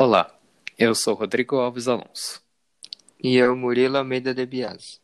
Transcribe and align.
Olá, 0.00 0.32
eu 0.78 0.94
sou 0.94 1.12
Rodrigo 1.12 1.56
Alves 1.56 1.88
Alonso. 1.88 2.40
E 3.20 3.34
eu, 3.34 3.56
Murilo 3.56 3.96
Almeida 3.96 4.32
de 4.32 4.46
Bias. 4.46 5.00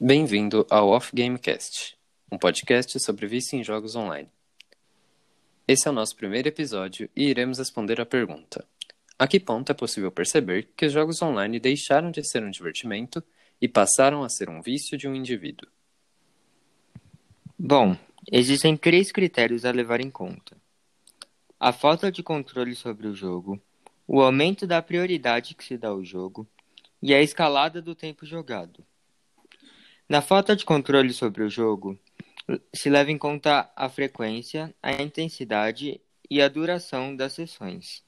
Bem-vindo 0.00 0.64
ao 0.70 0.90
Off 0.90 1.10
Gamecast, 1.12 1.98
um 2.30 2.38
podcast 2.38 3.00
sobre 3.00 3.26
vício 3.26 3.58
em 3.58 3.64
jogos 3.64 3.96
online. 3.96 4.28
Esse 5.66 5.88
é 5.88 5.90
o 5.90 5.94
nosso 5.94 6.14
primeiro 6.14 6.46
episódio 6.46 7.10
e 7.16 7.24
iremos 7.24 7.58
responder 7.58 8.00
a 8.00 8.06
pergunta: 8.06 8.64
a 9.18 9.26
que 9.26 9.38
ponto 9.38 9.70
é 9.70 9.74
possível 9.74 10.10
perceber 10.10 10.70
que 10.76 10.86
os 10.86 10.92
jogos 10.92 11.20
online 11.22 11.60
deixaram 11.60 12.10
de 12.10 12.24
ser 12.24 12.42
um 12.42 12.50
divertimento 12.50 13.22
e 13.60 13.68
passaram 13.68 14.24
a 14.24 14.28
ser 14.28 14.48
um 14.48 14.60
vício 14.60 14.98
de 14.98 15.06
um 15.06 15.14
indivíduo? 15.14 15.68
Bom, 17.58 17.96
existem 18.30 18.76
três 18.76 19.12
critérios 19.12 19.64
a 19.64 19.70
levar 19.70 20.00
em 20.00 20.10
conta: 20.10 20.56
a 21.60 21.72
falta 21.72 22.10
de 22.10 22.22
controle 22.22 22.74
sobre 22.74 23.06
o 23.06 23.14
jogo, 23.14 23.60
o 24.06 24.20
aumento 24.20 24.66
da 24.66 24.82
prioridade 24.82 25.54
que 25.54 25.64
se 25.64 25.78
dá 25.78 25.88
ao 25.88 26.04
jogo 26.04 26.48
e 27.00 27.14
a 27.14 27.22
escalada 27.22 27.80
do 27.80 27.94
tempo 27.94 28.26
jogado. 28.26 28.84
Na 30.08 30.20
falta 30.20 30.56
de 30.56 30.64
controle 30.64 31.12
sobre 31.12 31.42
o 31.42 31.48
jogo, 31.48 31.98
se 32.74 32.90
leva 32.90 33.10
em 33.10 33.18
conta 33.18 33.70
a 33.76 33.88
frequência, 33.88 34.74
a 34.82 34.92
intensidade 35.00 36.00
e 36.28 36.42
a 36.42 36.48
duração 36.48 37.14
das 37.14 37.32
sessões. 37.32 38.02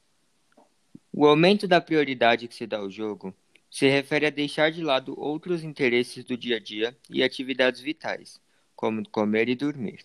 O 1.16 1.28
aumento 1.28 1.68
da 1.68 1.80
prioridade 1.80 2.48
que 2.48 2.54
se 2.56 2.66
dá 2.66 2.78
ao 2.78 2.90
jogo 2.90 3.32
se 3.70 3.88
refere 3.88 4.26
a 4.26 4.30
deixar 4.30 4.72
de 4.72 4.82
lado 4.82 5.14
outros 5.16 5.62
interesses 5.62 6.24
do 6.24 6.36
dia 6.36 6.56
a 6.56 6.58
dia 6.58 6.96
e 7.08 7.22
atividades 7.22 7.80
vitais, 7.80 8.40
como 8.74 9.08
comer 9.08 9.48
e 9.48 9.54
dormir. 9.54 10.04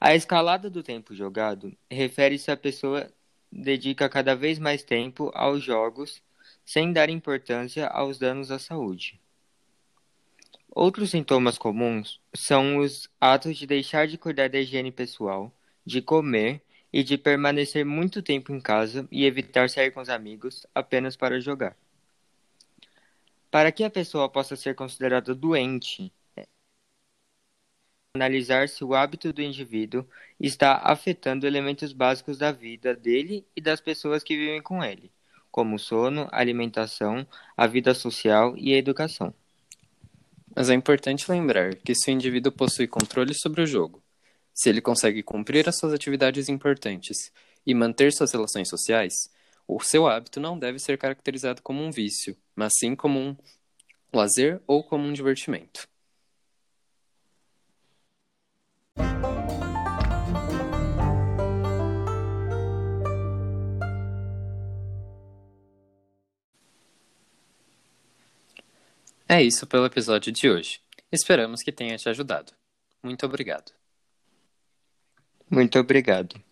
A 0.00 0.16
escalada 0.16 0.68
do 0.68 0.82
tempo 0.82 1.14
jogado 1.14 1.72
refere-se 1.88 2.50
a 2.50 2.56
pessoa 2.56 3.08
dedica 3.50 4.08
cada 4.08 4.34
vez 4.34 4.58
mais 4.58 4.82
tempo 4.82 5.30
aos 5.34 5.62
jogos 5.62 6.20
sem 6.64 6.92
dar 6.92 7.08
importância 7.08 7.86
aos 7.86 8.18
danos 8.18 8.50
à 8.50 8.58
saúde. 8.58 9.20
Outros 10.68 11.10
sintomas 11.10 11.56
comuns 11.56 12.20
são 12.34 12.78
os 12.78 13.08
atos 13.20 13.56
de 13.56 13.68
deixar 13.68 14.08
de 14.08 14.18
cuidar 14.18 14.50
da 14.50 14.58
higiene 14.58 14.90
pessoal, 14.90 15.52
de 15.86 16.02
comer 16.02 16.60
e 16.92 17.02
de 17.02 17.18
permanecer 17.18 17.84
muito 17.84 18.22
tempo 18.22 18.52
em 18.52 18.60
casa 18.60 19.06
e 19.10 19.24
evitar 19.24 19.68
sair 19.68 19.90
com 19.90 20.00
os 20.00 20.08
amigos 20.08 20.66
apenas 20.74 21.16
para 21.16 21.40
jogar. 21.40 21.76
Para 23.50 23.72
que 23.72 23.84
a 23.84 23.90
pessoa 23.90 24.28
possa 24.28 24.56
ser 24.56 24.74
considerada 24.74 25.34
doente, 25.34 26.12
analisar 28.14 28.68
se 28.68 28.84
o 28.84 28.94
hábito 28.94 29.32
do 29.32 29.42
indivíduo 29.42 30.06
está 30.40 30.80
afetando 30.82 31.46
elementos 31.46 31.92
básicos 31.92 32.36
da 32.38 32.50
vida 32.50 32.94
dele 32.94 33.46
e 33.54 33.60
das 33.60 33.80
pessoas 33.80 34.22
que 34.22 34.36
vivem 34.36 34.60
com 34.60 34.82
ele, 34.82 35.10
como 35.50 35.78
sono, 35.78 36.28
alimentação, 36.32 37.26
a 37.56 37.66
vida 37.66 37.94
social 37.94 38.54
e 38.56 38.74
a 38.74 38.76
educação. 38.76 39.32
Mas 40.54 40.68
é 40.68 40.74
importante 40.74 41.30
lembrar 41.30 41.76
que 41.76 41.94
se 41.94 42.10
o 42.10 42.12
indivíduo 42.12 42.50
possui 42.50 42.88
controle 42.88 43.32
sobre 43.34 43.62
o 43.62 43.66
jogo, 43.66 44.02
se 44.58 44.68
ele 44.68 44.80
consegue 44.80 45.22
cumprir 45.22 45.68
as 45.68 45.78
suas 45.78 45.92
atividades 45.92 46.48
importantes 46.48 47.30
e 47.64 47.72
manter 47.72 48.12
suas 48.12 48.32
relações 48.32 48.68
sociais, 48.68 49.14
o 49.68 49.78
seu 49.78 50.08
hábito 50.08 50.40
não 50.40 50.58
deve 50.58 50.80
ser 50.80 50.98
caracterizado 50.98 51.62
como 51.62 51.80
um 51.80 51.92
vício, 51.92 52.36
mas 52.56 52.72
sim 52.76 52.96
como 52.96 53.20
um 53.20 53.36
lazer 54.12 54.60
ou 54.66 54.82
como 54.82 55.06
um 55.06 55.12
divertimento. 55.12 55.88
É 69.28 69.40
isso 69.40 69.68
pelo 69.68 69.86
episódio 69.86 70.32
de 70.32 70.50
hoje. 70.50 70.80
Esperamos 71.12 71.62
que 71.62 71.70
tenha 71.70 71.96
te 71.96 72.08
ajudado. 72.08 72.52
Muito 73.04 73.24
obrigado. 73.24 73.77
Muito 75.50 75.78
obrigado. 75.78 76.42